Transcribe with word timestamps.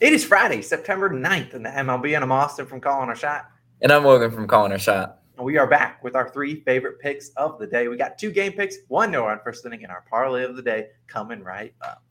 It 0.00 0.12
is 0.12 0.24
Friday, 0.24 0.62
September 0.62 1.10
9th 1.10 1.54
in 1.54 1.64
the 1.64 1.70
MLB, 1.70 2.14
and 2.14 2.22
I'm 2.22 2.30
Austin 2.30 2.66
from 2.66 2.80
Calling 2.80 3.08
Our 3.08 3.16
Shot. 3.16 3.46
And 3.82 3.90
I'm 3.90 4.04
Logan 4.04 4.30
from 4.30 4.46
Calling 4.46 4.70
Our 4.70 4.78
Shot. 4.78 5.18
And 5.36 5.44
we 5.44 5.58
are 5.58 5.66
back 5.66 6.04
with 6.04 6.14
our 6.14 6.30
three 6.30 6.60
favorite 6.60 7.00
picks 7.00 7.30
of 7.30 7.58
the 7.58 7.66
day. 7.66 7.88
We 7.88 7.96
got 7.96 8.16
two 8.16 8.30
game 8.30 8.52
picks, 8.52 8.76
one 8.86 9.10
no 9.10 9.26
run 9.26 9.40
first 9.42 9.66
inning, 9.66 9.82
and 9.82 9.90
our 9.90 10.04
parlay 10.08 10.44
of 10.44 10.54
the 10.54 10.62
day 10.62 10.90
coming 11.08 11.42
right 11.42 11.74
up. 11.82 12.04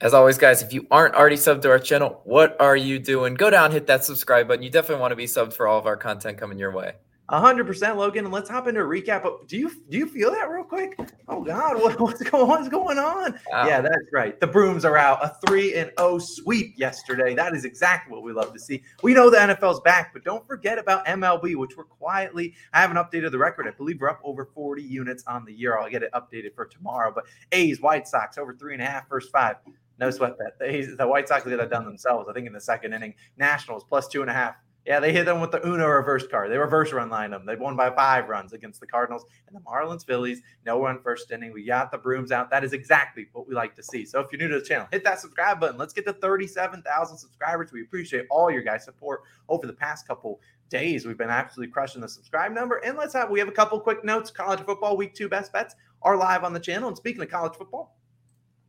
As 0.00 0.14
always, 0.14 0.38
guys, 0.38 0.62
if 0.62 0.72
you 0.72 0.86
aren't 0.90 1.14
already 1.14 1.36
subbed 1.36 1.60
to 1.62 1.68
our 1.68 1.78
channel, 1.78 2.22
what 2.24 2.58
are 2.62 2.76
you 2.76 2.98
doing? 2.98 3.34
Go 3.34 3.50
down, 3.50 3.72
hit 3.72 3.86
that 3.88 4.04
subscribe 4.04 4.48
button. 4.48 4.62
You 4.62 4.70
definitely 4.70 5.02
want 5.02 5.12
to 5.12 5.16
be 5.16 5.26
subbed 5.26 5.52
for 5.52 5.66
all 5.66 5.78
of 5.78 5.84
our 5.84 5.98
content 5.98 6.38
coming 6.38 6.58
your 6.58 6.72
way 6.72 6.94
hundred 7.28 7.66
percent, 7.66 7.96
Logan. 7.96 8.24
And 8.24 8.34
let's 8.34 8.50
hop 8.50 8.68
into 8.68 8.80
a 8.80 8.84
recap. 8.84 9.48
Do 9.48 9.56
you 9.56 9.70
do 9.88 9.98
you 9.98 10.06
feel 10.06 10.30
that 10.30 10.48
real 10.50 10.64
quick? 10.64 10.98
Oh 11.28 11.42
God, 11.42 11.80
what, 11.80 11.98
what's 12.00 12.22
going 12.22 12.46
what's 12.46 12.68
going 12.68 12.98
on? 12.98 13.38
Wow. 13.50 13.66
Yeah, 13.66 13.80
that's 13.80 14.12
right. 14.12 14.38
The 14.38 14.46
brooms 14.46 14.84
are 14.84 14.96
out. 14.96 15.24
A 15.24 15.36
three 15.46 15.74
and 15.74 15.90
O 15.98 16.14
oh 16.14 16.18
sweep 16.18 16.74
yesterday. 16.76 17.34
That 17.34 17.54
is 17.54 17.64
exactly 17.64 18.12
what 18.12 18.22
we 18.22 18.32
love 18.32 18.52
to 18.52 18.58
see. 18.58 18.82
We 19.02 19.14
know 19.14 19.30
the 19.30 19.38
NFL's 19.38 19.80
back, 19.80 20.12
but 20.12 20.24
don't 20.24 20.46
forget 20.46 20.78
about 20.78 21.06
MLB, 21.06 21.56
which 21.56 21.76
we're 21.76 21.84
quietly. 21.84 22.54
I 22.72 22.80
haven't 22.80 22.96
updated 22.96 23.30
the 23.30 23.38
record. 23.38 23.66
I 23.66 23.70
believe 23.70 24.00
we're 24.00 24.10
up 24.10 24.20
over 24.22 24.44
forty 24.44 24.82
units 24.82 25.24
on 25.26 25.44
the 25.44 25.52
year. 25.52 25.78
I'll 25.78 25.90
get 25.90 26.02
it 26.02 26.10
updated 26.12 26.54
for 26.54 26.66
tomorrow. 26.66 27.12
But 27.14 27.24
A's, 27.52 27.80
White 27.80 28.06
Sox 28.06 28.36
over 28.38 28.54
three 28.54 28.74
and 28.74 28.82
a 28.82 28.86
half, 28.86 29.08
first 29.08 29.32
five. 29.32 29.56
No 29.98 30.10
sweat 30.10 30.36
bet. 30.38 30.58
The, 30.58 30.96
the 30.96 31.06
White 31.06 31.28
Sox 31.28 31.44
did 31.44 31.58
have 31.58 31.70
done 31.70 31.84
themselves. 31.84 32.28
I 32.28 32.32
think 32.32 32.46
in 32.46 32.52
the 32.52 32.60
second 32.60 32.92
inning. 32.92 33.14
Nationals 33.38 33.84
plus 33.84 34.08
two 34.08 34.22
and 34.22 34.30
a 34.30 34.34
half 34.34 34.56
yeah, 34.86 35.00
they 35.00 35.12
hit 35.12 35.24
them 35.24 35.40
with 35.40 35.50
the 35.50 35.66
Uno 35.66 35.88
reverse 35.88 36.26
card. 36.26 36.50
They 36.50 36.58
reverse 36.58 36.92
run 36.92 37.08
line 37.08 37.30
them. 37.30 37.46
They 37.46 37.56
won 37.56 37.74
by 37.74 37.90
five 37.90 38.28
runs 38.28 38.52
against 38.52 38.80
the 38.80 38.86
Cardinals 38.86 39.24
and 39.46 39.56
the 39.56 39.60
Marlins, 39.60 40.04
Phillies. 40.04 40.42
No 40.66 40.78
one 40.78 41.00
first 41.00 41.30
inning. 41.30 41.52
We 41.52 41.64
got 41.64 41.90
the 41.90 41.96
brooms 41.96 42.30
out. 42.30 42.50
That 42.50 42.64
is 42.64 42.74
exactly 42.74 43.28
what 43.32 43.48
we 43.48 43.54
like 43.54 43.74
to 43.76 43.82
see. 43.82 44.04
So 44.04 44.20
if 44.20 44.30
you're 44.30 44.38
new 44.38 44.48
to 44.48 44.60
the 44.60 44.64
channel, 44.64 44.86
hit 44.92 45.02
that 45.04 45.20
subscribe 45.20 45.58
button. 45.58 45.78
Let's 45.78 45.94
get 45.94 46.04
to 46.06 46.12
37,000 46.12 47.16
subscribers. 47.16 47.72
We 47.72 47.82
appreciate 47.82 48.26
all 48.30 48.50
your 48.50 48.62
guys' 48.62 48.84
support 48.84 49.22
over 49.48 49.66
the 49.66 49.72
past 49.72 50.06
couple 50.06 50.40
days. 50.68 51.06
We've 51.06 51.16
been 51.16 51.30
absolutely 51.30 51.72
crushing 51.72 52.02
the 52.02 52.08
subscribe 52.08 52.52
number. 52.52 52.76
And 52.84 52.98
let's 52.98 53.14
have 53.14 53.30
we 53.30 53.38
have 53.38 53.48
a 53.48 53.52
couple 53.52 53.80
quick 53.80 54.04
notes. 54.04 54.30
College 54.30 54.60
football 54.60 54.98
week 54.98 55.14
two 55.14 55.30
best 55.30 55.50
bets 55.50 55.74
are 56.02 56.16
live 56.16 56.44
on 56.44 56.52
the 56.52 56.60
channel. 56.60 56.88
And 56.88 56.96
speaking 56.96 57.22
of 57.22 57.30
college 57.30 57.54
football, 57.56 57.96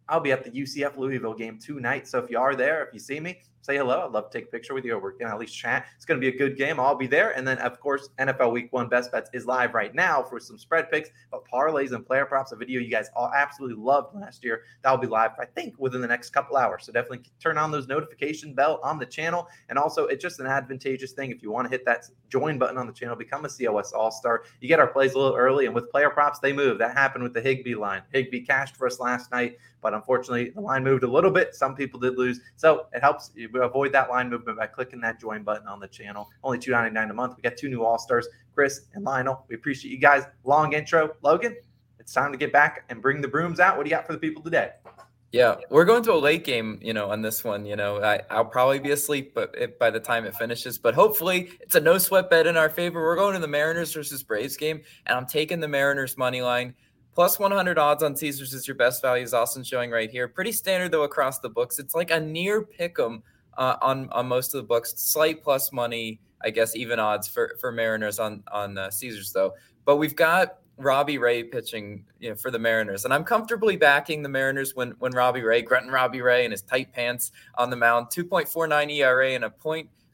I'll 0.08 0.21
be 0.21 0.31
at 0.31 0.45
the 0.45 0.52
UCF 0.52 0.97
Louisville 0.97 1.33
game 1.33 1.59
tonight. 1.59 2.08
So 2.08 2.19
if 2.19 2.30
you 2.30 2.39
are 2.39 2.55
there, 2.55 2.86
if 2.86 2.93
you 2.93 2.99
see 2.99 3.19
me, 3.19 3.41
say 3.66 3.77
hello. 3.77 4.05
I'd 4.05 4.11
love 4.11 4.30
to 4.30 4.38
take 4.38 4.47
a 4.47 4.52
picture 4.52 4.75
with 4.75 4.85
you, 4.85 4.97
we're 4.99 5.13
gonna 5.13 5.33
at 5.33 5.39
least 5.39 5.58
chat. 5.58 5.88
It's 5.95 6.05
gonna 6.05 6.19
be 6.19 6.27
a 6.27 6.38
good 6.38 6.55
game. 6.55 6.80
I'll 6.80 6.95
be 6.95 7.08
there. 7.08 7.31
And 7.35 7.47
then 7.47 7.58
of 7.58 7.80
course, 7.80 8.09
NFL 8.19 8.52
Week 8.52 8.71
One 8.71 8.88
Best 8.88 9.11
Bets 9.11 9.31
is 9.33 9.47
live 9.47 9.73
right 9.73 9.94
now 9.95 10.21
for 10.21 10.39
some 10.39 10.58
spread 10.58 10.91
picks, 10.91 11.09
but 11.31 11.44
parlays 11.52 11.91
and 11.91 12.05
player 12.05 12.25
props, 12.25 12.52
a 12.52 12.55
video 12.55 12.80
you 12.80 12.91
guys 12.91 13.09
all 13.16 13.31
absolutely 13.36 13.81
loved 13.81 14.16
last 14.16 14.43
year. 14.43 14.61
That'll 14.83 14.99
be 14.99 15.08
live, 15.08 15.31
I 15.39 15.45
think, 15.45 15.73
within 15.80 15.99
the 15.99 16.08
next 16.08 16.30
couple 16.30 16.58
hours. 16.58 16.86
So 16.86 16.91
definitely 16.91 17.25
turn 17.39 17.58
on 17.58 17.71
those 17.71 17.88
notification 17.88 18.53
bell 18.53 18.80
on 18.83 18.99
the 18.99 19.05
channel. 19.05 19.47
And 19.69 19.80
also, 19.80 20.05
it's 20.05 20.21
just 20.21 20.39
an 20.39 20.45
advantageous 20.45 21.13
thing 21.13 21.31
if 21.31 21.41
you 21.41 21.52
want 21.52 21.66
to 21.66 21.71
hit 21.71 21.86
that 21.86 22.05
join 22.30 22.59
button 22.59 22.77
on 22.77 22.86
the 22.86 22.93
channel, 22.93 23.16
become 23.16 23.45
a 23.45 23.49
COS 23.49 23.93
All 23.93 24.11
Star. 24.11 24.43
You 24.61 24.67
get 24.67 24.80
our 24.80 24.88
plays 24.88 25.13
a 25.13 25.17
little 25.17 25.36
early, 25.36 25.66
and 25.66 25.73
with 25.73 25.89
player 25.89 26.11
props, 26.11 26.38
they 26.39 26.53
move. 26.53 26.77
That 26.77 26.95
happened 26.95 27.23
with 27.23 27.33
the 27.33 27.41
Higby 27.41 27.75
line. 27.75 28.03
Higby 28.13 28.41
cashed 28.41 28.75
for 28.75 28.86
us 28.86 28.99
last 28.99 29.31
night, 29.31 29.58
but 29.81 29.93
unfortunately, 29.93 30.49
the 30.49 30.61
line 30.61 30.83
moved 30.83 31.03
a 31.03 31.08
little 31.08 31.31
bit. 31.31 31.55
Some 31.55 31.75
people 31.75 31.99
did 31.99 32.17
lose, 32.17 32.41
so 32.55 32.88
it 32.93 33.02
helps 33.02 33.31
you 33.36 33.49
avoid 33.61 33.92
that 33.94 34.09
line 34.09 34.30
movement 34.30 34.58
by 34.58 34.67
clicking 34.67 35.02
that 35.02 35.20
join 35.20 35.44
button 35.44 35.67
on 35.67 35.80
the 35.80 35.88
channel. 35.88 36.30
Only 36.44 36.59
two 36.59 36.72
ninety 36.72 36.94
nine 36.94 37.09
a 37.09 37.14
month. 37.14 37.36
We 37.38 37.42
got 37.42 37.58
two 37.58 37.70
new 37.70 37.84
All 37.84 37.98
Stars, 37.98 38.28
Chris 38.53 38.88
and 38.94 39.03
Lionel. 39.03 39.45
We 39.48 39.56
appreciate 39.56 39.92
you 39.92 40.00
guys. 40.00 40.23
Long 40.44 40.73
intro, 40.73 41.16
Logan. 41.22 41.56
It's 42.00 42.14
time 42.14 42.31
to 42.31 42.38
get 42.38 42.53
back 42.53 42.86
and 42.89 43.02
bring 43.02 43.22
the 43.22 43.28
brooms 43.28 43.59
out. 43.59 43.78
What 43.78 43.83
do 43.83 43.89
you 43.89 43.95
got 43.95 44.06
for 44.06 44.14
the 44.14 44.20
people 44.20 44.44
today? 44.44 44.72
Yeah, 45.31 45.56
we're 45.70 45.83
going 45.83 46.03
to 46.03 46.14
a 46.14 46.16
late 46.16 46.45
game, 46.45 46.80
you 46.81 46.94
know, 46.94 47.11
on 47.11 47.22
this 47.22 47.44
one. 47.44 47.66
You 47.66 47.76
know, 47.76 48.02
I, 48.02 48.22
will 48.38 48.45
probably 48.45 48.80
be 48.80 48.92
asleep, 48.92 49.33
but 49.33 49.53
it, 49.58 49.78
by 49.78 49.89
the 49.89 50.00
time 50.00 50.23
it 50.23 50.33
finishes, 50.36 50.78
but 50.78 50.95
hopefully 50.95 51.50
it's 51.59 51.76
a 51.76 51.80
no 51.81 51.98
sweat 51.98 52.30
bet 52.30 52.48
in 52.48 52.56
our 52.56 52.70
favor. 52.70 53.02
We're 53.02 53.17
going 53.17 53.33
to 53.33 53.39
the 53.39 53.48
Mariners 53.48 53.92
versus 53.92 54.23
Braves 54.23 54.56
game, 54.56 54.81
and 55.06 55.17
I'm 55.17 55.26
taking 55.26 55.59
the 55.59 55.67
Mariners 55.67 56.17
money 56.17 56.42
line. 56.42 56.73
Plus 57.14 57.39
100 57.39 57.77
odds 57.77 58.04
on 58.04 58.15
Caesars 58.15 58.54
is 58.54 58.67
your 58.67 58.76
best 58.76 59.02
value, 59.02 59.23
is 59.23 59.33
Austin 59.33 59.64
showing 59.64 59.89
right 59.89 60.10
here. 60.10 60.27
Pretty 60.27 60.52
standard 60.52 60.92
though 60.92 61.04
across 61.04 61.39
the 61.39 61.49
books. 61.49 61.80
It's 61.80 61.95
like 61.95 62.11
a 62.11 62.20
near 62.20 62.61
pick 62.61 62.98
'em 62.99 63.23
uh, 63.58 63.77
on 63.82 64.10
on 64.11 64.27
most 64.27 64.54
of 64.54 64.61
the 64.61 64.67
books. 64.67 64.93
Slight 64.98 65.43
plus 65.43 65.71
money, 65.71 66.20
I 66.43 66.49
guess, 66.49 66.76
even 66.76 66.99
odds 66.99 67.27
for 67.27 67.55
for 67.60 67.71
Mariners 67.71 68.20
on 68.20 68.43
on 68.52 68.77
uh, 68.77 68.89
Caesars 68.89 69.32
though. 69.32 69.54
But 69.86 69.98
we've 69.98 70.16
got 70.16 70.58
Robbie 70.77 71.17
Ray 71.17 71.43
pitching, 71.43 72.05
you 72.20 72.30
know, 72.30 72.36
for 72.36 72.52
the 72.52 72.60
Mariners, 72.60 73.05
and 73.05 73.14
I'm 73.14 73.23
comfortably 73.23 73.77
backing 73.77 74.23
the 74.23 74.30
Mariners 74.30 74.76
when 74.76 74.92
when 74.99 75.11
Robbie 75.11 75.44
Ray, 75.44 75.61
grunting 75.61 75.92
Robbie 75.92 76.21
Ray 76.21 76.45
in 76.45 76.52
his 76.52 76.61
tight 76.61 76.92
pants 76.92 77.32
on 77.55 77.70
the 77.70 77.77
mound, 77.77 78.08
2.49 78.08 78.92
ERA 78.92 79.32
and 79.32 79.45
a 79.45 79.49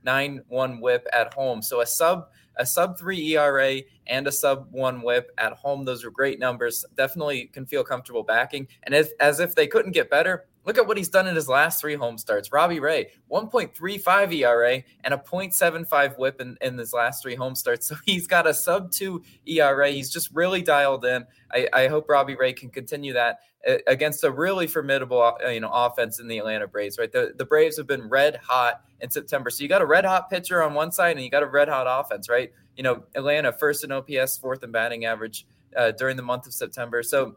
.91 0.05 0.79
WHIP 0.79 1.07
at 1.13 1.33
home. 1.33 1.61
So 1.61 1.81
a 1.81 1.85
sub 1.85 2.27
a 2.57 2.65
sub 2.65 2.99
three 2.99 3.35
ERA 3.35 3.81
and 4.07 4.27
a 4.27 4.31
sub 4.31 4.67
one 4.71 5.01
WHIP 5.01 5.31
at 5.37 5.53
home. 5.53 5.85
Those 5.85 6.03
are 6.03 6.11
great 6.11 6.39
numbers. 6.39 6.85
Definitely 6.95 7.45
can 7.47 7.65
feel 7.65 7.83
comfortable 7.83 8.23
backing. 8.23 8.67
And 8.83 8.93
as 8.93 9.11
as 9.19 9.39
if 9.39 9.55
they 9.55 9.67
couldn't 9.67 9.91
get 9.91 10.09
better, 10.09 10.47
Look 10.65 10.77
at 10.77 10.87
what 10.87 10.97
he's 10.97 11.09
done 11.09 11.27
in 11.27 11.35
his 11.35 11.49
last 11.49 11.81
three 11.81 11.95
home 11.95 12.17
starts. 12.17 12.51
Robbie 12.51 12.79
Ray, 12.79 13.09
1.35 13.31 14.33
ERA 14.33 14.83
and 15.03 15.13
a 15.13 15.17
0.75 15.17 16.17
whip 16.19 16.39
in, 16.39 16.57
in 16.61 16.77
his 16.77 16.93
last 16.93 17.23
three 17.23 17.35
home 17.35 17.55
starts. 17.55 17.81
So 17.91 17.97
he's 18.05 18.25
got 18.25 18.47
a 18.47 18.53
sub 18.53 18.91
two 18.91 19.21
ERA. 19.45 19.89
He's 19.89 20.09
just 20.09 20.29
really 20.33 20.61
dialed 20.61 21.03
in. 21.03 21.25
I, 21.51 21.67
I 21.73 21.87
hope 21.87 22.07
Robbie 22.07 22.35
Ray 22.35 22.53
can 22.53 22.69
continue 22.69 23.11
that 23.13 23.39
uh, 23.67 23.77
against 23.85 24.23
a 24.23 24.31
really 24.31 24.65
formidable 24.65 25.21
uh, 25.21 25.49
you 25.49 25.59
know 25.59 25.69
offense 25.71 26.19
in 26.19 26.27
the 26.27 26.37
Atlanta 26.37 26.67
Braves, 26.67 26.97
right? 26.97 27.11
The, 27.11 27.33
the 27.35 27.43
Braves 27.43 27.75
have 27.77 27.87
been 27.87 28.07
red 28.07 28.37
hot 28.37 28.81
in 29.01 29.09
September. 29.09 29.49
So 29.49 29.63
you 29.63 29.67
got 29.67 29.81
a 29.81 29.85
red 29.85 30.05
hot 30.05 30.29
pitcher 30.29 30.63
on 30.63 30.73
one 30.73 30.91
side 30.91 31.17
and 31.17 31.23
you 31.23 31.29
got 31.29 31.43
a 31.43 31.47
red 31.47 31.67
hot 31.67 31.85
offense, 31.87 32.29
right? 32.29 32.51
You 32.77 32.83
know, 32.83 33.03
Atlanta 33.13 33.51
first 33.51 33.83
in 33.83 33.91
OPS, 33.91 34.37
fourth 34.37 34.63
in 34.63 34.71
batting 34.71 35.05
average 35.05 35.45
uh, 35.75 35.91
during 35.91 36.17
the 36.17 36.23
month 36.23 36.47
of 36.47 36.53
September. 36.53 37.03
So 37.03 37.35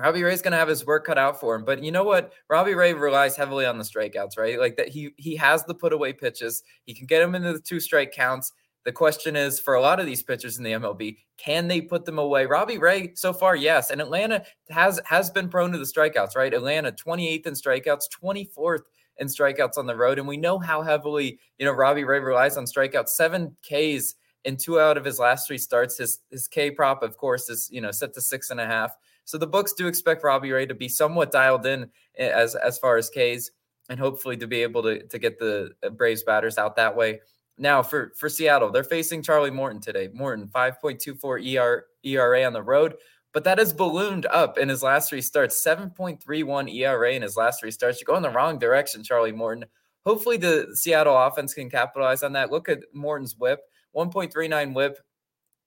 Robbie 0.00 0.22
Ray's 0.22 0.40
going 0.40 0.52
to 0.52 0.58
have 0.58 0.68
his 0.68 0.86
work 0.86 1.04
cut 1.04 1.18
out 1.18 1.38
for 1.38 1.54
him. 1.54 1.64
But 1.64 1.82
you 1.82 1.92
know 1.92 2.04
what? 2.04 2.32
Robbie 2.48 2.74
Ray 2.74 2.94
relies 2.94 3.36
heavily 3.36 3.66
on 3.66 3.76
the 3.76 3.84
strikeouts, 3.84 4.38
right? 4.38 4.58
Like 4.58 4.76
that 4.76 4.88
he 4.88 5.10
he 5.16 5.36
has 5.36 5.64
the 5.64 5.74
put 5.74 5.92
away 5.92 6.12
pitches. 6.12 6.62
He 6.86 6.94
can 6.94 7.06
get 7.06 7.22
him 7.22 7.34
into 7.34 7.52
the 7.52 7.60
two 7.60 7.80
strike 7.80 8.12
counts. 8.12 8.52
The 8.84 8.92
question 8.92 9.36
is 9.36 9.60
for 9.60 9.74
a 9.74 9.80
lot 9.80 10.00
of 10.00 10.06
these 10.06 10.22
pitchers 10.22 10.56
in 10.56 10.64
the 10.64 10.72
MLB, 10.72 11.18
can 11.36 11.68
they 11.68 11.82
put 11.82 12.06
them 12.06 12.18
away? 12.18 12.46
Robbie 12.46 12.78
Ray, 12.78 13.12
so 13.14 13.34
far, 13.34 13.54
yes. 13.54 13.90
And 13.90 14.00
Atlanta 14.00 14.42
has 14.70 14.98
has 15.04 15.30
been 15.30 15.48
prone 15.50 15.72
to 15.72 15.78
the 15.78 15.84
strikeouts, 15.84 16.34
right? 16.34 16.54
Atlanta 16.54 16.92
28th 16.92 17.46
in 17.46 17.52
strikeouts, 17.52 18.04
24th 18.22 18.80
in 19.18 19.26
strikeouts 19.26 19.76
on 19.76 19.86
the 19.86 19.96
road. 19.96 20.18
And 20.18 20.26
we 20.26 20.38
know 20.38 20.58
how 20.58 20.80
heavily, 20.82 21.38
you 21.58 21.66
know, 21.66 21.72
Robbie 21.72 22.04
Ray 22.04 22.20
relies 22.20 22.56
on 22.56 22.64
strikeouts. 22.64 23.10
Seven 23.10 23.54
Ks 23.62 24.14
in 24.44 24.56
two 24.56 24.80
out 24.80 24.96
of 24.96 25.04
his 25.04 25.18
last 25.18 25.46
three 25.46 25.58
starts. 25.58 25.98
His 25.98 26.20
his 26.30 26.48
K 26.48 26.70
prop, 26.70 27.02
of 27.02 27.16
course, 27.16 27.50
is 27.50 27.68
you 27.70 27.80
know 27.80 27.90
set 27.90 28.14
to 28.14 28.20
six 28.20 28.50
and 28.50 28.60
a 28.60 28.66
half. 28.66 28.96
So 29.30 29.38
the 29.38 29.46
books 29.46 29.72
do 29.72 29.86
expect 29.86 30.24
Robbie 30.24 30.50
Ray 30.50 30.66
to 30.66 30.74
be 30.74 30.88
somewhat 30.88 31.30
dialed 31.30 31.64
in 31.64 31.88
eh, 32.18 32.28
as 32.28 32.56
as 32.56 32.78
far 32.78 32.96
as 32.96 33.08
K's 33.08 33.52
and 33.88 33.98
hopefully 33.98 34.36
to 34.36 34.48
be 34.48 34.62
able 34.62 34.82
to, 34.82 35.06
to 35.06 35.18
get 35.20 35.38
the 35.38 35.70
uh, 35.84 35.90
Braves 35.90 36.24
batters 36.24 36.58
out 36.58 36.74
that 36.74 36.96
way. 36.96 37.20
Now 37.56 37.80
for 37.80 38.12
for 38.16 38.28
Seattle, 38.28 38.72
they're 38.72 38.82
facing 38.82 39.22
Charlie 39.22 39.52
Morton 39.52 39.80
today. 39.80 40.08
Morton 40.12 40.48
5.24 40.48 41.58
ER, 41.58 41.86
ERA 42.04 42.44
on 42.44 42.52
the 42.52 42.62
road, 42.62 42.96
but 43.32 43.44
that 43.44 43.58
has 43.58 43.72
ballooned 43.72 44.26
up 44.26 44.58
in 44.58 44.68
his 44.68 44.82
last 44.82 45.08
three 45.08 45.22
starts. 45.22 45.64
7.31 45.64 46.74
ERA 46.74 47.12
in 47.12 47.22
his 47.22 47.36
last 47.36 47.60
three 47.60 47.70
starts. 47.70 48.00
You're 48.00 48.12
going 48.12 48.22
the 48.22 48.30
wrong 48.30 48.58
direction, 48.58 49.04
Charlie 49.04 49.30
Morton. 49.30 49.64
Hopefully 50.04 50.38
the 50.38 50.72
Seattle 50.74 51.16
offense 51.16 51.54
can 51.54 51.70
capitalize 51.70 52.24
on 52.24 52.32
that. 52.32 52.50
Look 52.50 52.68
at 52.68 52.80
Morton's 52.92 53.36
whip, 53.36 53.60
1.39 53.94 54.74
whip 54.74 54.98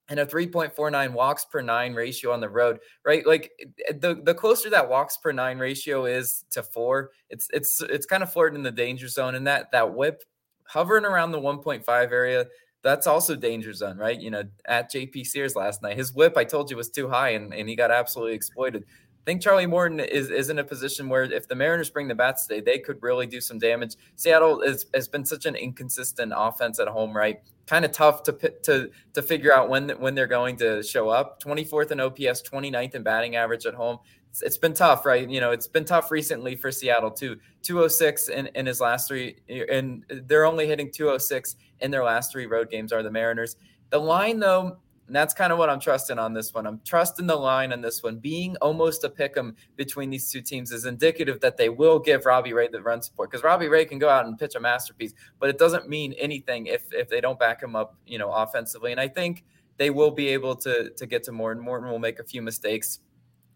and 0.09 0.19
a 0.19 0.25
3.49 0.25 1.13
walks 1.13 1.45
per 1.45 1.61
nine 1.61 1.93
ratio 1.93 2.31
on 2.31 2.41
the 2.41 2.49
road, 2.49 2.79
right? 3.05 3.25
Like 3.25 3.51
eh, 3.87 3.93
the 3.93 4.21
the 4.23 4.33
closer 4.33 4.69
that 4.69 4.89
walks 4.89 5.17
per 5.17 5.31
nine 5.31 5.57
ratio 5.59 6.05
is 6.05 6.43
to 6.51 6.63
four, 6.63 7.11
it's 7.29 7.47
it's 7.53 7.81
it's 7.81 8.05
kind 8.05 8.23
of 8.23 8.31
flirting 8.31 8.57
in 8.57 8.63
the 8.63 8.71
danger 8.71 9.07
zone, 9.07 9.35
and 9.35 9.47
that 9.47 9.71
that 9.71 9.93
whip 9.93 10.23
hovering 10.65 11.05
around 11.05 11.31
the 11.31 11.39
1.5 11.39 11.87
area. 12.11 12.47
That's 12.83 13.07
also 13.07 13.35
danger 13.35 13.71
zone, 13.71 13.97
right? 13.97 14.19
You 14.19 14.29
know, 14.29 14.43
at 14.65 14.91
JP 14.91 15.25
Sears 15.25 15.55
last 15.55 15.81
night, 15.81 15.95
his 15.95 16.13
whip 16.13 16.35
I 16.35 16.43
told 16.43 16.69
you 16.69 16.75
was 16.75 16.89
too 16.89 17.07
high, 17.07 17.29
and, 17.29 17.53
and 17.53 17.69
he 17.69 17.77
got 17.77 17.91
absolutely 17.91 18.33
exploited. 18.33 18.83
I 19.23 19.25
think 19.25 19.41
Charlie 19.41 19.65
Morton 19.65 20.01
is, 20.01 20.29
is 20.29 20.49
in 20.49 20.59
a 20.59 20.65
position 20.65 21.07
where 21.07 21.23
if 21.23 21.47
the 21.47 21.55
Mariners 21.55 21.89
bring 21.89 22.09
the 22.09 22.15
bats 22.15 22.45
today, 22.45 22.59
they 22.59 22.77
could 22.79 23.01
really 23.01 23.25
do 23.25 23.39
some 23.39 23.57
damage. 23.57 23.95
Seattle 24.17 24.59
is, 24.59 24.85
has 24.93 25.07
been 25.07 25.23
such 25.23 25.45
an 25.45 25.55
inconsistent 25.55 26.33
offense 26.35 26.77
at 26.77 26.89
home, 26.89 27.15
right? 27.15 27.39
Kind 27.65 27.85
of 27.85 27.93
tough 27.93 28.23
to 28.23 28.33
to 28.33 28.89
to 29.13 29.21
figure 29.21 29.53
out 29.53 29.69
when 29.69 29.91
when 29.91 30.13
they're 30.13 30.27
going 30.27 30.57
to 30.57 30.83
show 30.83 31.07
up. 31.07 31.41
24th 31.41 31.91
in 31.91 32.01
OPS, 32.01 32.41
29th 32.41 32.95
in 32.95 33.03
batting 33.03 33.37
average 33.37 33.65
at 33.65 33.73
home. 33.73 33.99
It's, 34.29 34.41
it's 34.41 34.57
been 34.57 34.73
tough, 34.73 35.05
right? 35.05 35.29
You 35.29 35.39
know, 35.39 35.51
it's 35.51 35.69
been 35.69 35.85
tough 35.85 36.11
recently 36.11 36.57
for 36.57 36.69
Seattle 36.69 37.11
too. 37.11 37.37
206 37.61 38.27
in, 38.27 38.47
in 38.55 38.65
his 38.65 38.81
last 38.81 39.07
three, 39.07 39.37
and 39.47 40.03
they're 40.27 40.45
only 40.45 40.67
hitting 40.67 40.91
206 40.91 41.55
in 41.79 41.91
their 41.91 42.03
last 42.03 42.33
three 42.33 42.45
road 42.45 42.69
games. 42.69 42.91
Are 42.91 43.01
the 43.01 43.11
Mariners? 43.11 43.55
The 43.89 43.99
line 43.99 44.39
though 44.39 44.79
And 45.13 45.19
that's 45.19 45.35
kind 45.35 45.53
of 45.53 45.59
what 45.59 45.69
I'm 45.69 45.79
trusting 45.79 46.17
on 46.17 46.33
this 46.33 46.55
one. 46.55 46.65
I'm 46.65 46.81
trusting 46.83 47.27
the 47.27 47.35
line 47.35 47.71
on 47.71 47.81
this 47.81 48.01
one. 48.01 48.17
Being 48.17 48.55
almost 48.63 49.03
a 49.03 49.09
pick 49.11 49.37
'em 49.37 49.55
between 49.75 50.09
these 50.09 50.31
two 50.31 50.41
teams 50.41 50.71
is 50.71 50.87
indicative 50.87 51.39
that 51.41 51.55
they 51.55 51.69
will 51.69 51.99
give 51.99 52.25
Robbie 52.25 52.51
Ray 52.51 52.67
the 52.67 52.81
run 52.81 52.99
support 53.03 53.29
because 53.29 53.43
Robbie 53.43 53.67
Ray 53.67 53.85
can 53.85 53.99
go 53.99 54.09
out 54.09 54.25
and 54.25 54.39
pitch 54.39 54.55
a 54.55 54.59
masterpiece, 54.59 55.13
but 55.39 55.49
it 55.49 55.59
doesn't 55.59 55.87
mean 55.87 56.13
anything 56.13 56.65
if 56.65 56.91
if 56.91 57.09
they 57.09 57.21
don't 57.21 57.37
back 57.37 57.61
him 57.61 57.75
up, 57.75 57.95
you 58.07 58.17
know, 58.17 58.31
offensively. 58.31 58.91
And 58.91 58.99
I 58.99 59.07
think 59.07 59.43
they 59.77 59.91
will 59.91 60.09
be 60.09 60.29
able 60.29 60.55
to 60.55 60.89
to 60.89 61.05
get 61.05 61.21
to 61.25 61.31
Morton. 61.31 61.61
Morton 61.61 61.91
will 61.91 61.99
make 61.99 62.17
a 62.17 62.23
few 62.23 62.41
mistakes. 62.41 62.97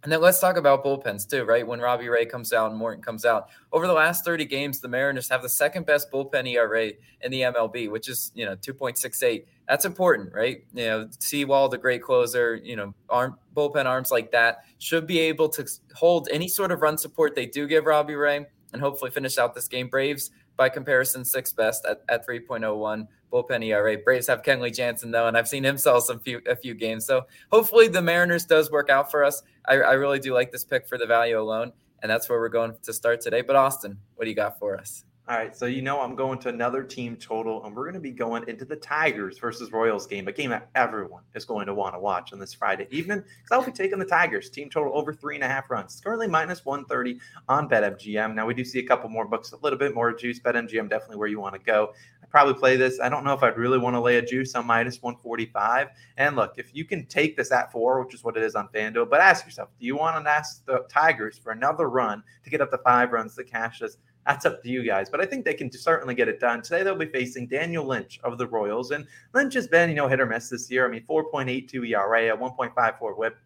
And 0.04 0.12
then 0.12 0.22
let's 0.22 0.40
talk 0.40 0.58
about 0.58 0.86
bullpens 0.86 1.28
too, 1.28 1.44
right? 1.44 1.66
When 1.66 1.80
Robbie 1.80 2.08
Ray 2.08 2.26
comes 2.26 2.54
out 2.54 2.70
and 2.70 2.80
Morton 2.80 3.04
comes 3.04 3.26
out. 3.26 3.50
Over 3.74 3.88
the 3.88 3.94
last 3.94 4.24
30 4.24 4.46
games, 4.46 4.80
the 4.80 4.88
Mariners 4.88 5.28
have 5.30 5.42
the 5.42 5.50
second 5.50 5.86
best 5.86 6.12
bullpen 6.12 6.48
ERA 6.48 6.92
in 7.22 7.32
the 7.32 7.42
MLB, 7.42 7.90
which 7.90 8.08
is, 8.08 8.32
you 8.36 8.46
know, 8.46 8.56
2.68. 8.56 9.46
That's 9.68 9.86
important, 9.86 10.34
right? 10.34 10.64
You 10.74 10.86
know, 10.86 11.10
Sewald, 11.20 11.72
the 11.72 11.78
great 11.78 12.04
closer, 12.04 12.56
you 12.56 12.76
know, 12.76 12.94
arm 13.10 13.38
bullpen 13.56 13.86
arms 13.86 14.12
like 14.12 14.32
that 14.32 14.64
should 14.78 15.08
be 15.08 15.20
able 15.20 15.50
to 15.50 15.68
hold 15.96 16.30
any 16.32 16.48
sort 16.48 16.72
of 16.72 16.82
run 16.82 16.98
support 16.98 17.36
they 17.36 17.48
do 17.48 17.68
give 17.68 17.86
Robbie 17.86 18.16
Ray 18.16 18.46
and 18.74 18.82
hopefully 18.82 19.12
finish 19.12 19.38
out 19.38 19.56
this 19.56 19.68
game. 19.68 19.88
Braves, 19.88 20.32
by 20.56 20.70
comparison, 20.70 21.26
sixth 21.26 21.56
best 21.56 21.86
at, 21.86 22.02
at 22.10 22.28
3.01 22.28 23.08
bullpen 23.32 23.66
ERA. 23.66 23.98
Braves 23.98 24.28
have 24.28 24.42
Kenley 24.42 24.74
Jansen 24.74 25.12
though, 25.12 25.28
and 25.28 25.38
I've 25.38 25.48
seen 25.48 25.64
him 25.64 25.78
sell 25.78 26.02
some 26.02 26.20
few 26.20 26.42
a 26.48 26.56
few 26.56 26.74
games. 26.74 27.06
So 27.06 27.28
hopefully 27.52 27.88
the 27.88 28.02
Mariners 28.02 28.46
does 28.46 28.72
work 28.72 28.90
out 28.90 29.12
for 29.12 29.24
us. 29.24 29.44
I, 29.68 29.76
I 29.76 29.94
really 29.94 30.20
do 30.20 30.34
like 30.34 30.52
this 30.52 30.64
pick 30.64 30.88
for 30.88 30.98
the 30.98 31.06
value 31.06 31.40
alone, 31.40 31.74
and 32.02 32.10
that's 32.10 32.30
where 32.30 32.40
we're 32.40 32.50
going 32.50 32.74
to 32.84 32.94
start 32.94 33.22
today. 33.22 33.42
But 33.42 33.56
Austin, 33.56 33.98
what 34.16 34.26
do 34.26 34.30
you 34.30 34.36
got 34.36 34.58
for 34.60 34.78
us? 34.78 35.04
All 35.30 35.36
right, 35.36 35.54
so 35.54 35.66
you 35.66 35.82
know 35.82 36.00
I'm 36.00 36.16
going 36.16 36.40
to 36.40 36.48
another 36.48 36.84
team 36.84 37.18
total, 37.18 37.66
and 37.66 37.76
we're 37.76 37.84
going 37.84 37.96
to 37.96 38.00
be 38.00 38.12
going 38.12 38.48
into 38.48 38.64
the 38.64 38.78
Tigers 38.78 39.38
versus 39.40 39.74
Royals 39.74 40.08
game, 40.08 40.26
a 40.30 40.32
game 40.32 40.52
that 40.52 40.70
everyone 40.74 41.24
is 41.36 41.44
going 41.44 41.66
to 41.66 41.74
want 41.74 41.96
to 41.96 42.00
watch 42.00 42.32
on 42.32 42.40
this 42.40 42.54
Friday 42.54 42.88
evening. 42.92 43.18
Because 43.18 43.52
I'll 43.52 43.66
be 43.66 43.74
taking 43.74 44.00
the 44.00 44.06
Tigers 44.06 44.50
team 44.50 44.70
total 44.70 44.98
over 44.98 45.14
three 45.14 45.36
and 45.36 45.44
a 45.44 45.48
half 45.50 45.70
runs. 45.70 45.96
It's 45.96 46.02
currently 46.02 46.30
minus 46.30 46.64
130 46.64 47.20
on 47.50 47.68
BetMGM. 47.68 48.36
Now 48.36 48.46
we 48.46 48.54
do 48.54 48.64
see 48.64 48.80
a 48.80 48.88
couple 48.88 49.10
more 49.10 49.28
books, 49.28 49.52
a 49.52 49.58
little 49.58 49.78
bit 49.78 49.94
more 49.94 50.14
juice. 50.14 50.40
BetMGM 50.40 50.90
definitely 50.90 51.18
where 51.18 51.28
you 51.28 51.42
want 51.42 51.56
to 51.56 51.62
go. 51.62 51.92
I 52.28 52.30
probably 52.30 52.56
play 52.56 52.76
this. 52.76 53.00
I 53.00 53.08
don't 53.08 53.24
know 53.24 53.34
if 53.34 53.42
I'd 53.42 53.58
really 53.58 53.78
want 53.78 53.96
to 53.96 54.02
lay 54.02 54.18
a 54.18 54.22
juice 54.22 54.54
on 54.56 54.66
minus 54.66 55.02
145. 55.02 55.88
And 56.18 56.36
look, 56.36 56.56
if 56.58 56.76
you 56.76 56.84
can 56.84 57.06
take 57.06 57.38
this 57.38 57.52
at 57.52 57.72
four, 57.72 58.04
which 58.04 58.14
is 58.14 58.24
what 58.24 58.36
it 58.36 58.44
is 58.44 58.56
on 58.56 58.68
FanDuel, 58.70 59.10
but 59.10 59.22
ask 59.22 59.46
yourself, 59.46 59.70
do 59.80 59.86
you 59.86 59.96
want 59.96 60.24
to 60.24 60.30
ask 60.30 60.66
the 60.66 60.86
Tigers 60.90 61.38
for 61.38 61.52
another 61.52 61.90
run 61.90 62.22
to 62.44 62.50
get 62.50 62.60
up 62.60 62.70
to 62.72 62.78
five 62.80 63.14
runs 63.14 63.36
to 63.36 63.44
cash 63.44 63.80
this? 63.80 63.98
That's 64.26 64.46
up 64.46 64.62
to 64.62 64.70
you 64.70 64.84
guys, 64.84 65.10
but 65.10 65.22
I 65.22 65.26
think 65.26 65.46
they 65.46 65.54
can 65.54 65.72
certainly 65.72 66.14
get 66.14 66.28
it 66.28 66.42
done. 66.42 66.62
Today 66.62 66.84
they'll 66.84 66.98
be 66.98 67.06
facing 67.06 67.48
Daniel 67.48 67.86
Lynch 67.86 68.20
of 68.26 68.38
the 68.38 68.46
Royals, 68.46 68.92
and 68.92 69.08
Lynch 69.34 69.54
has 69.54 69.70
been, 69.70 69.90
you 69.90 69.96
know, 69.96 70.10
hit 70.10 70.20
or 70.20 70.26
miss 70.26 70.50
this 70.50 70.70
year. 70.70 70.86
I 70.86 70.92
mean, 70.92 71.06
4.82 71.06 71.90
ERA, 71.92 72.34
a 72.34 72.38
1.54 72.38 73.18
WHIP. 73.18 73.38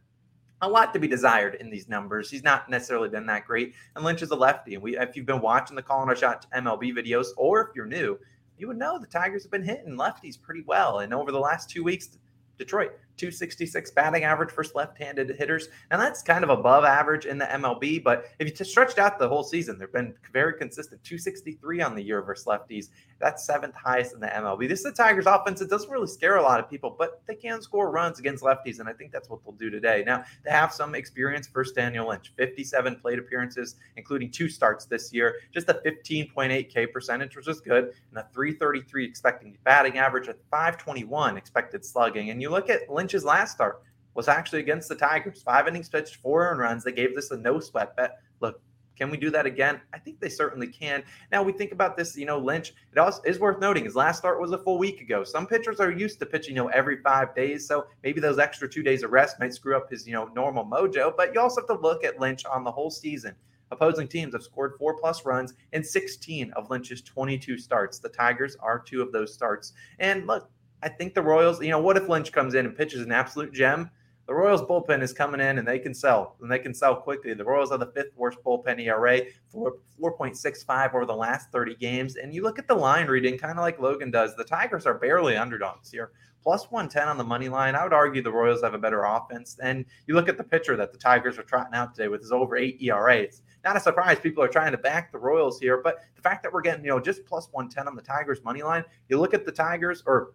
A 0.64 0.68
lot 0.68 0.92
to 0.94 1.00
be 1.00 1.08
desired 1.08 1.56
in 1.56 1.70
these 1.70 1.88
numbers. 1.88 2.32
He's 2.32 2.44
not 2.44 2.68
necessarily 2.68 3.10
been 3.10 3.28
that 3.28 3.46
great, 3.46 3.76
and 3.96 4.04
Lynch 4.04 4.24
is 4.24 4.32
a 4.32 4.36
lefty. 4.36 4.74
And 4.74 4.82
we, 4.82 4.98
if 4.98 5.16
you've 5.16 5.28
been 5.28 5.42
watching 5.42 5.76
the 5.76 5.84
Calling 5.84 6.10
Our 6.10 6.16
Shot 6.16 6.48
MLB 6.56 6.94
videos, 6.96 7.28
or 7.38 7.62
if 7.62 7.76
you're 7.76 7.86
new, 7.86 8.18
you 8.62 8.68
would 8.68 8.78
know 8.78 9.00
the 9.00 9.08
Tigers 9.08 9.42
have 9.42 9.52
been 9.52 9.64
hitting 9.64 9.98
lefties 9.98 10.40
pretty 10.40 10.62
well. 10.68 11.00
And 11.00 11.16
over 11.16 11.32
the 11.32 11.40
last 11.40 11.68
two 11.68 11.84
weeks, 11.84 12.20
Detroit 12.60 12.92
266 13.18 13.92
batting 13.92 14.24
average 14.24 14.52
for 14.52 14.66
left-handed 14.74 15.36
hitters, 15.38 15.70
and 15.90 16.02
that's 16.02 16.22
kind 16.22 16.44
of 16.44 16.50
above 16.50 16.84
average 16.84 17.26
in 17.26 17.38
the 17.38 17.46
MLB. 17.46 18.04
But 18.04 18.26
if 18.40 18.48
you 18.48 18.66
stretched 18.66 19.00
out 19.00 19.20
the 19.20 19.28
whole 19.28 19.44
season, 19.44 19.78
they've 19.78 19.92
been 19.92 20.14
very 20.34 20.54
consistent. 20.54 21.04
263 21.04 21.82
on 21.82 21.96
the 21.96 22.02
year 22.02 22.22
versus 22.22 22.46
lefties. 22.46 22.90
That's 23.20 23.46
seventh 23.46 23.76
highest 23.76 24.14
in 24.14 24.20
the 24.20 24.28
MLB. 24.28 24.68
This 24.68 24.80
is 24.80 24.86
the 24.86 24.92
Tigers' 24.92 25.28
offense. 25.28 25.62
It 25.62 25.70
doesn't 25.70 25.90
really 25.92 26.08
scare 26.08 26.38
a 26.38 26.42
lot 26.42 26.60
of 26.60 26.70
people, 26.70 26.96
but 26.98 27.22
they 27.28 27.36
can 27.36 27.62
score 27.62 27.92
runs 27.92 28.20
against 28.20 28.44
lefties, 28.44 28.80
and 28.80 28.90
I 28.90 28.94
think 28.94 29.12
that's 29.12 29.30
what 29.30 29.44
they'll 29.44 29.54
do 29.54 29.70
today. 29.70 30.04
Now 30.06 30.24
they 30.44 30.52
have 30.52 30.74
some 30.74 30.96
experience. 30.96 31.48
First, 31.48 31.76
Daniel 31.76 32.08
Lynch, 32.08 32.34
57 32.38 32.96
plate 32.98 33.20
appearances, 33.20 33.76
including 33.98 34.32
two 34.32 34.50
starts 34.50 34.86
this 34.86 35.14
year. 35.14 35.36
Just 35.54 35.70
a 35.70 35.76
15.8 35.86 36.70
K 36.70 36.88
percentage, 36.88 37.36
which 37.36 37.48
is 37.48 37.62
good, 37.62 37.94
and 38.10 38.18
a 38.18 38.28
333 38.34 39.06
expecting 39.06 39.58
batting 39.64 39.98
average, 39.98 40.28
at 40.28 40.38
521 40.50 41.38
expected 41.38 41.86
slugging. 41.86 42.30
And 42.30 42.42
you 42.42 42.50
look 42.50 42.70
at 42.70 42.90
Lynch 42.90 43.01
Lynch's 43.02 43.26
last 43.26 43.54
start 43.54 43.82
was 44.14 44.28
actually 44.28 44.60
against 44.60 44.88
the 44.88 44.94
Tigers. 44.94 45.42
Five 45.42 45.68
innings 45.68 45.90
pitched, 45.90 46.18
four 46.18 46.48
earned 46.48 46.60
runs. 46.60 46.84
They 46.84 46.92
gave 46.92 47.16
this 47.16 47.32
a 47.32 47.38
no 47.38 47.60
sweat 47.60 47.96
bet. 47.96 48.20
Look, 48.42 48.62
can 48.96 49.10
we 49.10 49.18
do 49.18 49.32
that 49.32 49.48
again? 49.48 49.82
I 49.92 49.98
think 49.98 50.20
they 50.20 50.30
certainly 50.30 50.68
can. 50.68 51.04
Now 51.32 51.42
we 51.42 51.52
think 51.52 51.72
about 51.72 51.98
this, 51.98 52.16
you 52.16 52.28
know, 52.28 52.38
Lynch. 52.38 52.76
It 52.92 53.00
also 53.00 53.24
is 53.24 53.40
worth 53.40 53.60
noting 53.60 53.86
his 53.86 53.96
last 53.96 54.20
start 54.20 54.40
was 54.40 54.52
a 54.52 54.60
full 54.60 54.78
week 54.78 55.02
ago. 55.02 55.24
Some 55.24 55.48
pitchers 55.48 55.80
are 55.80 55.90
used 55.90 56.20
to 56.20 56.28
pitching, 56.28 56.56
you 56.56 56.62
know, 56.62 56.68
every 56.68 56.98
five 56.98 57.34
days, 57.34 57.68
so 57.68 57.88
maybe 58.04 58.22
those 58.22 58.38
extra 58.38 58.70
two 58.70 58.84
days 58.84 59.02
of 59.02 59.10
rest 59.10 59.40
might 59.40 59.56
screw 59.56 59.76
up 59.76 59.90
his, 59.90 60.06
you 60.06 60.14
know, 60.14 60.30
normal 60.36 60.64
mojo. 60.64 61.12
But 61.18 61.34
you 61.34 61.42
also 61.42 61.62
have 61.62 61.68
to 61.70 61.82
look 61.82 62.04
at 62.04 62.20
Lynch 62.20 62.46
on 62.46 62.64
the 62.64 62.72
whole 62.72 62.92
season. 62.92 63.34
Opposing 63.72 64.10
teams 64.10 64.36
have 64.36 64.44
scored 64.44 64.74
four 64.78 64.96
plus 64.96 65.26
runs 65.26 65.56
in 65.74 65.84
16 65.84 66.52
of 66.52 66.70
Lynch's 66.70 67.02
22 67.02 67.58
starts. 67.58 67.98
The 67.98 68.10
Tigers 68.10 68.56
are 68.58 68.78
two 68.78 69.02
of 69.02 69.12
those 69.12 69.34
starts. 69.34 69.74
And 69.98 70.28
look, 70.28 70.52
I 70.84 70.90
think 70.90 71.14
the 71.14 71.22
Royals, 71.22 71.62
you 71.62 71.70
know, 71.70 71.80
what 71.80 71.98
if 71.98 72.10
Lynch 72.10 72.32
comes 72.32 72.56
in 72.56 72.66
and 72.66 72.76
pitches 72.76 73.02
an 73.02 73.12
absolute 73.12 73.54
gem? 73.54 73.90
The 74.28 74.34
Royals 74.34 74.62
bullpen 74.62 75.02
is 75.02 75.14
coming 75.14 75.42
in 75.42 75.58
and 75.58 75.68
they 75.68 75.78
can 75.78 75.94
sell 75.94 76.38
and 76.42 76.50
they 76.50 76.60
can 76.60 76.74
sell 76.74 76.96
quickly. 76.96 77.34
The 77.34 77.44
Royals 77.44 77.72
are 77.72 77.78
the 77.78 77.92
fifth 77.92 78.16
worst 78.16 78.38
bullpen 78.46 78.80
ERA, 78.80 79.22
4, 79.50 79.76
4.65 80.00 80.94
over 80.96 81.06
the 81.06 81.16
last 81.16 81.52
30 81.52 81.76
games. 81.76 82.16
And 82.16 82.34
you 82.34 82.42
look 82.42 82.58
at 82.58 82.68
the 82.68 82.76
line 82.76 83.08
reading, 83.08 83.38
kind 83.38 83.52
of 83.52 83.58
like 83.58 83.80
Logan 83.80 84.10
does, 84.10 84.36
the 84.36 84.44
Tigers 84.44 84.86
are 84.86 84.94
barely 84.94 85.36
underdogs 85.36 85.92
here. 85.92 86.12
Plus 86.44 86.72
110 86.72 87.08
on 87.08 87.18
the 87.18 87.24
money 87.24 87.50
line. 87.50 87.76
I 87.76 87.84
would 87.84 87.94
argue 87.94 88.24
the 88.24 88.32
Royals 88.32 88.64
have 88.64 88.74
a 88.74 88.80
better 88.80 89.04
offense. 89.04 89.58
And 89.62 89.86
you 90.08 90.16
look 90.16 90.30
at 90.30 90.38
the 90.38 90.44
pitcher 90.44 90.76
that 90.78 90.92
the 90.92 90.98
Tigers 90.98 91.38
are 91.38 91.44
trotting 91.44 91.76
out 91.76 91.94
today 91.94 92.08
with 92.08 92.22
his 92.22 92.32
over 92.32 92.56
eight 92.56 92.82
ERA. 92.82 93.18
It's 93.18 93.44
not 93.64 93.78
a 93.78 93.80
surprise 93.80 94.18
people 94.20 94.44
are 94.44 94.48
trying 94.48 94.72
to 94.72 94.78
back 94.78 95.12
the 95.12 95.20
Royals 95.20 95.60
here. 95.60 95.82
But 95.84 96.00
the 96.16 96.22
fact 96.22 96.42
that 96.44 96.52
we're 96.54 96.62
getting, 96.62 96.84
you 96.84 96.90
know, 96.92 97.00
just 97.00 97.26
plus 97.26 97.48
110 97.52 97.88
on 97.88 97.96
the 97.96 98.02
Tigers 98.02 98.44
money 98.44 98.64
line, 98.64 98.84
you 99.10 99.20
look 99.20 99.34
at 99.34 99.46
the 99.46 99.52
Tigers 99.52 100.02
or 100.08 100.32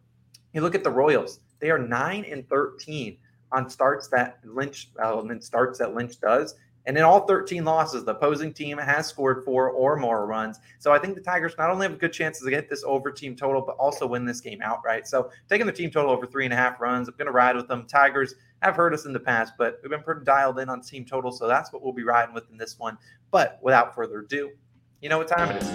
you 0.56 0.62
look 0.62 0.74
at 0.74 0.82
the 0.82 0.90
Royals; 0.90 1.40
they 1.60 1.70
are 1.70 1.78
nine 1.78 2.24
and 2.24 2.48
thirteen 2.48 3.18
on 3.52 3.70
starts 3.70 4.08
that 4.08 4.38
Lynch 4.44 4.90
uh, 5.00 5.22
starts 5.40 5.78
that 5.78 5.94
Lynch 5.94 6.20
does. 6.20 6.56
And 6.86 6.96
in 6.96 7.02
all 7.02 7.26
13 7.26 7.64
losses, 7.64 8.04
the 8.04 8.12
opposing 8.12 8.52
team 8.52 8.78
has 8.78 9.08
scored 9.08 9.44
four 9.44 9.70
or 9.70 9.96
more 9.96 10.24
runs. 10.24 10.60
So 10.78 10.92
I 10.92 11.00
think 11.00 11.16
the 11.16 11.20
Tigers 11.20 11.54
not 11.58 11.70
only 11.70 11.88
have 11.88 11.98
good 11.98 12.12
chance 12.12 12.40
to 12.40 12.48
get 12.48 12.70
this 12.70 12.84
over 12.84 13.10
team 13.10 13.34
total, 13.34 13.60
but 13.60 13.76
also 13.76 14.06
win 14.06 14.24
this 14.24 14.40
game 14.40 14.60
outright. 14.62 15.08
So 15.08 15.30
taking 15.48 15.66
the 15.66 15.72
team 15.72 15.90
total 15.90 16.12
over 16.12 16.26
three 16.26 16.44
and 16.44 16.54
a 16.54 16.56
half 16.56 16.80
runs, 16.80 17.08
I'm 17.08 17.16
going 17.16 17.26
to 17.26 17.32
ride 17.32 17.56
with 17.56 17.66
them. 17.66 17.86
Tigers 17.86 18.36
have 18.62 18.76
hurt 18.76 18.94
us 18.94 19.04
in 19.04 19.12
the 19.12 19.20
past, 19.20 19.54
but 19.58 19.80
we've 19.82 19.90
been 19.90 20.02
pretty 20.02 20.24
dialed 20.24 20.60
in 20.60 20.68
on 20.68 20.80
team 20.80 21.04
total. 21.04 21.32
So 21.32 21.48
that's 21.48 21.72
what 21.72 21.82
we'll 21.82 21.92
be 21.92 22.04
riding 22.04 22.34
with 22.34 22.48
in 22.50 22.56
this 22.56 22.78
one. 22.78 22.96
But 23.32 23.58
without 23.62 23.92
further 23.92 24.20
ado, 24.20 24.52
you 25.02 25.10
know 25.10 25.18
what 25.18 25.28
time 25.28 25.54
it 25.54 25.62
is. 25.62 25.70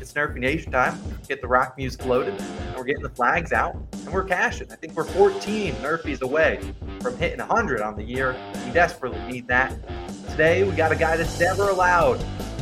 It's 0.00 0.12
Nerfy 0.12 0.38
Nation 0.38 0.70
time. 0.70 1.00
Get 1.26 1.40
the 1.40 1.48
rock 1.48 1.76
music 1.78 2.04
loaded, 2.04 2.38
and 2.38 2.76
we're 2.76 2.84
getting 2.84 3.02
the 3.02 3.08
flags 3.08 3.52
out, 3.52 3.74
and 3.92 4.12
we're 4.12 4.24
cashing. 4.24 4.70
I 4.70 4.76
think 4.76 4.94
we're 4.94 5.04
14 5.04 5.74
Nerfies 5.76 6.20
away 6.20 6.60
from 7.00 7.16
hitting 7.16 7.38
100 7.38 7.80
on 7.80 7.96
the 7.96 8.02
year. 8.02 8.36
We 8.66 8.72
desperately 8.72 9.20
need 9.22 9.48
that. 9.48 9.74
Today, 10.30 10.64
we 10.64 10.76
got 10.76 10.92
a 10.92 10.96
guy 10.96 11.16
that's 11.16 11.40
never 11.40 11.70
allowed 11.70 12.20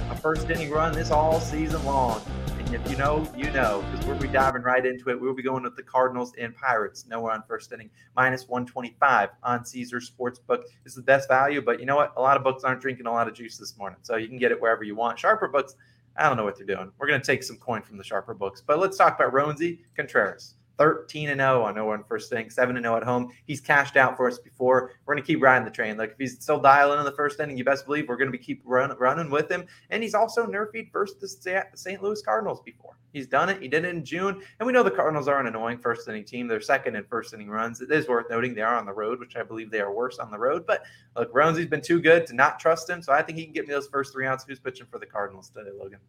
a 0.08 0.16
first 0.16 0.48
inning 0.48 0.70
run 0.70 0.92
this 0.92 1.10
all 1.10 1.40
season 1.40 1.84
long. 1.84 2.22
And 2.58 2.72
if 2.72 2.88
you 2.88 2.96
know, 2.96 3.28
you 3.36 3.50
know, 3.50 3.84
because 3.90 4.06
we'll 4.06 4.18
be 4.18 4.28
diving 4.28 4.62
right 4.62 4.86
into 4.86 5.10
it. 5.10 5.20
We'll 5.20 5.34
be 5.34 5.42
going 5.42 5.64
with 5.64 5.76
the 5.76 5.82
Cardinals 5.82 6.32
and 6.38 6.54
Pirates. 6.56 7.04
Nowhere 7.08 7.32
on 7.32 7.42
first 7.48 7.72
inning, 7.72 7.90
minus 8.14 8.48
125 8.48 9.30
on 9.42 9.64
Caesar 9.64 10.00
Sportsbook. 10.00 10.62
Is 10.84 10.94
the 10.94 11.02
best 11.02 11.28
value, 11.28 11.60
but 11.60 11.80
you 11.80 11.86
know 11.86 11.96
what? 11.96 12.12
A 12.16 12.20
lot 12.20 12.36
of 12.36 12.44
books 12.44 12.62
aren't 12.62 12.80
drinking 12.80 13.06
a 13.06 13.12
lot 13.12 13.26
of 13.26 13.34
juice 13.34 13.58
this 13.58 13.76
morning, 13.76 13.98
so 14.02 14.14
you 14.16 14.28
can 14.28 14.38
get 14.38 14.52
it 14.52 14.60
wherever 14.60 14.84
you 14.84 14.94
want. 14.94 15.18
Sharper 15.18 15.48
books 15.48 15.74
I 16.18 16.28
don't 16.28 16.36
know 16.36 16.44
what 16.44 16.56
they're 16.56 16.66
doing. 16.66 16.90
We're 16.98 17.08
going 17.08 17.20
to 17.20 17.26
take 17.26 17.42
some 17.42 17.56
coin 17.56 17.82
from 17.82 17.98
the 17.98 18.04
sharper 18.04 18.34
books, 18.34 18.62
but 18.66 18.78
let's 18.78 18.96
talk 18.96 19.18
about 19.18 19.32
Roansy 19.32 19.80
Contreras. 19.96 20.54
13 20.78 21.30
and 21.30 21.40
0 21.40 21.62
on 21.62 21.74
no 21.74 21.84
one 21.84 22.04
first 22.04 22.32
inning, 22.32 22.50
7 22.50 22.76
and 22.76 22.84
0 22.84 22.96
at 22.96 23.02
home. 23.02 23.32
He's 23.46 23.60
cashed 23.60 23.96
out 23.96 24.16
for 24.16 24.28
us 24.28 24.38
before. 24.38 24.92
We're 25.04 25.14
going 25.14 25.22
to 25.22 25.26
keep 25.26 25.42
riding 25.42 25.64
the 25.64 25.70
train. 25.70 25.96
Like 25.96 26.12
if 26.12 26.18
he's 26.18 26.40
still 26.40 26.60
dialing 26.60 26.98
in 26.98 27.04
the 27.04 27.12
first 27.12 27.40
inning, 27.40 27.56
you 27.56 27.64
best 27.64 27.86
believe 27.86 28.08
we're 28.08 28.16
going 28.16 28.30
to 28.30 28.36
be 28.36 28.42
keep 28.42 28.62
run, 28.64 28.96
running 28.98 29.30
with 29.30 29.50
him. 29.50 29.66
And 29.90 30.02
he's 30.02 30.14
also 30.14 30.46
nerfed 30.46 30.92
versus 30.92 31.36
the 31.36 31.64
St. 31.74 32.02
Louis 32.02 32.22
Cardinals 32.22 32.60
before. 32.64 32.96
He's 33.12 33.26
done 33.26 33.48
it. 33.48 33.62
He 33.62 33.68
did 33.68 33.86
it 33.86 33.94
in 33.94 34.04
June, 34.04 34.42
and 34.60 34.66
we 34.66 34.74
know 34.74 34.82
the 34.82 34.90
Cardinals 34.90 35.26
are 35.26 35.40
an 35.40 35.46
annoying 35.46 35.78
first 35.78 36.06
inning 36.06 36.24
team. 36.24 36.48
They're 36.48 36.60
second 36.60 36.96
in 36.96 37.04
first 37.04 37.32
inning 37.32 37.48
runs. 37.48 37.80
It 37.80 37.90
is 37.90 38.08
worth 38.08 38.26
noting 38.28 38.54
they 38.54 38.60
are 38.60 38.76
on 38.76 38.84
the 38.84 38.92
road, 38.92 39.20
which 39.20 39.36
I 39.36 39.42
believe 39.42 39.70
they 39.70 39.80
are 39.80 39.90
worse 39.90 40.18
on 40.18 40.30
the 40.30 40.38
road. 40.38 40.66
But 40.66 40.82
look, 41.16 41.30
Roansy's 41.32 41.64
been 41.64 41.80
too 41.80 41.98
good 41.98 42.26
to 42.26 42.34
not 42.34 42.60
trust 42.60 42.90
him, 42.90 43.00
so 43.00 43.14
I 43.14 43.22
think 43.22 43.38
he 43.38 43.44
can 43.44 43.54
get 43.54 43.66
me 43.66 43.72
those 43.72 43.88
first 43.88 44.12
three 44.12 44.26
outs. 44.26 44.44
Who's 44.46 44.60
pitching 44.60 44.86
for 44.90 44.98
the 44.98 45.06
Cardinals 45.06 45.48
today, 45.48 45.70
Logan? 45.74 46.00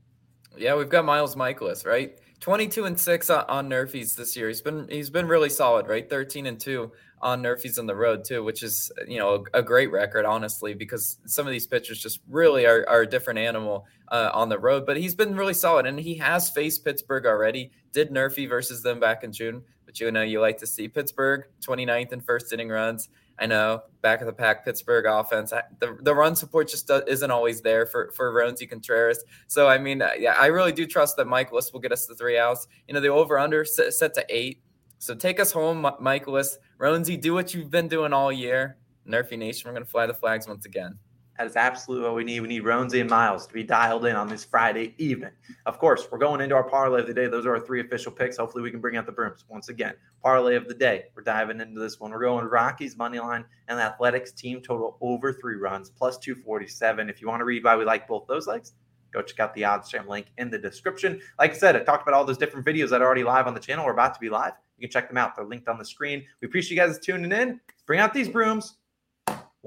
Yeah, 0.55 0.75
we've 0.75 0.89
got 0.89 1.05
Miles 1.05 1.35
Mikolas, 1.35 1.85
right? 1.85 2.17
22 2.39 2.85
and 2.85 2.99
6 2.99 3.29
on 3.29 3.69
Nerfies 3.69 4.15
this 4.15 4.37
year. 4.37 4.47
He's 4.47 4.61
been 4.61 4.87
he's 4.89 5.09
been 5.09 5.27
really 5.27 5.49
solid, 5.49 5.87
right? 5.87 6.07
13 6.07 6.45
and 6.45 6.59
2 6.59 6.91
on 7.21 7.41
Nerfies 7.41 7.79
on 7.79 7.87
the 7.87 7.95
road 7.95 8.23
too, 8.23 8.43
which 8.43 8.61
is 8.61 8.91
you 9.07 9.17
know 9.17 9.43
a, 9.53 9.59
a 9.59 9.63
great 9.63 9.91
record, 9.91 10.25
honestly, 10.25 10.73
because 10.73 11.17
some 11.25 11.47
of 11.47 11.51
these 11.51 11.65
pitchers 11.65 11.99
just 11.99 12.19
really 12.29 12.65
are, 12.65 12.85
are 12.87 13.01
a 13.01 13.07
different 13.07 13.39
animal 13.39 13.85
uh, 14.09 14.29
on 14.33 14.49
the 14.49 14.59
road. 14.59 14.85
But 14.85 14.97
he's 14.97 15.15
been 15.15 15.35
really 15.35 15.53
solid, 15.53 15.85
and 15.87 15.99
he 15.99 16.15
has 16.15 16.49
faced 16.49 16.85
Pittsburgh 16.85 17.25
already. 17.25 17.71
Did 17.91 18.11
Nerfy 18.11 18.47
versus 18.47 18.83
them 18.83 18.99
back 18.99 19.23
in 19.23 19.31
June, 19.31 19.63
but 19.85 19.99
you 19.99 20.11
know 20.11 20.21
you 20.21 20.39
like 20.39 20.57
to 20.59 20.67
see 20.67 20.87
Pittsburgh 20.87 21.45
29th 21.61 22.11
and 22.11 22.23
first 22.23 22.53
inning 22.53 22.69
runs. 22.69 23.09
I 23.39 23.45
know 23.45 23.81
back 24.01 24.21
of 24.21 24.27
the 24.27 24.33
pack 24.33 24.65
Pittsburgh 24.65 25.05
offense. 25.05 25.51
The, 25.79 25.97
the 26.01 26.13
run 26.13 26.35
support 26.35 26.69
just 26.69 26.89
isn't 27.07 27.31
always 27.31 27.61
there 27.61 27.85
for 27.85 28.11
for 28.11 28.33
Roansy 28.33 28.69
Contreras. 28.69 29.23
So 29.47 29.67
I 29.67 29.77
mean, 29.77 30.01
uh, 30.01 30.11
yeah, 30.17 30.35
I 30.37 30.47
really 30.47 30.71
do 30.71 30.85
trust 30.87 31.17
that 31.17 31.27
Mikolas 31.27 31.71
will 31.71 31.79
get 31.79 31.91
us 31.91 32.05
the 32.05 32.15
three 32.15 32.37
outs. 32.37 32.67
You 32.87 32.93
know, 32.93 32.99
the 32.99 33.09
over 33.09 33.37
under 33.37 33.63
set, 33.65 33.93
set 33.93 34.13
to 34.15 34.25
eight. 34.29 34.61
So 34.99 35.13
take 35.13 35.39
us 35.39 35.51
home, 35.51 35.83
Mikolas. 36.01 36.57
Roansy, 36.79 37.19
do 37.19 37.33
what 37.33 37.53
you've 37.53 37.69
been 37.69 37.87
doing 37.87 38.13
all 38.13 38.31
year. 38.31 38.77
Nerfy 39.07 39.37
Nation, 39.37 39.69
we're 39.69 39.73
to 39.85 39.89
fly 39.89 40.05
the 40.05 40.13
flags 40.13 40.47
once 40.47 40.65
again. 40.65 40.97
That 41.37 41.45
is 41.45 41.55
absolutely 41.55 42.05
what 42.05 42.15
we 42.15 42.23
need. 42.23 42.39
We 42.39 42.47
need 42.47 42.63
Roansy 42.63 42.99
and 42.99 43.09
Miles 43.09 43.45
to 43.45 43.53
be 43.53 43.63
dialed 43.63 44.05
in 44.05 44.15
on 44.15 44.27
this 44.27 44.43
Friday 44.43 44.95
evening. 44.97 45.29
Of 45.67 45.77
course, 45.77 46.07
we're 46.11 46.17
going 46.17 46.41
into 46.41 46.55
our 46.55 46.63
parlay 46.63 47.01
of 47.01 47.07
the 47.07 47.13
day. 47.13 47.27
Those 47.27 47.45
are 47.45 47.55
our 47.55 47.59
three 47.59 47.79
official 47.79 48.11
picks. 48.11 48.37
Hopefully, 48.37 48.63
we 48.63 48.71
can 48.71 48.79
bring 48.79 48.97
out 48.97 49.05
the 49.05 49.11
brooms 49.11 49.45
once 49.47 49.69
again. 49.69 49.93
Parlay 50.23 50.55
of 50.55 50.67
the 50.67 50.73
day. 50.73 51.05
We're 51.15 51.21
diving 51.21 51.61
into 51.61 51.79
this 51.79 51.99
one. 51.99 52.09
We're 52.09 52.21
going 52.21 52.45
Rockies 52.45 52.97
money 52.97 53.19
line 53.19 53.45
and 53.67 53.79
Athletics 53.79 54.31
team 54.31 54.61
total 54.61 54.97
over 54.99 55.31
three 55.31 55.57
runs 55.57 55.91
plus 55.91 56.17
247. 56.17 57.07
If 57.07 57.21
you 57.21 57.27
want 57.27 57.41
to 57.41 57.45
read 57.45 57.63
why 57.63 57.75
we 57.75 57.85
like 57.85 58.07
both 58.07 58.25
those 58.25 58.47
legs, 58.47 58.73
go 59.13 59.21
check 59.21 59.39
out 59.39 59.53
the 59.53 59.61
OddsJam 59.61 60.07
link 60.07 60.27
in 60.39 60.49
the 60.49 60.57
description. 60.57 61.21
Like 61.37 61.51
I 61.51 61.57
said, 61.57 61.75
I 61.75 61.83
talked 61.83 62.01
about 62.01 62.17
all 62.17 62.25
those 62.25 62.39
different 62.39 62.65
videos 62.65 62.89
that 62.89 63.03
are 63.03 63.05
already 63.05 63.23
live 63.23 63.45
on 63.45 63.53
the 63.53 63.59
channel. 63.59 63.85
We're 63.85 63.91
about 63.91 64.15
to 64.15 64.19
be 64.19 64.29
live. 64.29 64.53
You 64.79 64.87
can 64.87 64.91
check 64.91 65.07
them 65.07 65.17
out. 65.17 65.35
They're 65.35 65.45
linked 65.45 65.67
on 65.67 65.77
the 65.77 65.85
screen. 65.85 66.23
We 66.41 66.47
appreciate 66.47 66.77
you 66.77 66.81
guys 66.83 66.97
tuning 66.97 67.31
in. 67.31 67.59
Bring 67.85 67.99
out 67.99 68.11
these 68.11 68.27
brooms. 68.27 68.77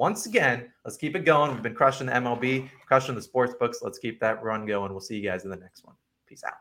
Once 0.01 0.25
again, 0.25 0.73
let's 0.87 0.97
keep 0.97 1.15
it 1.15 1.27
going. 1.27 1.53
We've 1.53 1.63
been 1.63 1.75
crushing 1.75 2.07
the 2.07 2.15
MLB, 2.15 2.71
crushing 2.87 3.15
the 3.15 3.21
sports 3.21 3.53
books. 3.61 3.81
Let's 3.83 3.99
keep 3.99 4.19
that 4.21 4.43
run 4.43 4.65
going. 4.65 4.93
We'll 4.93 5.03
see 5.03 5.15
you 5.15 5.23
guys 5.23 5.45
in 5.45 5.51
the 5.51 5.57
next 5.57 5.85
one. 5.85 5.95
Peace 6.27 6.43
out. 6.43 6.55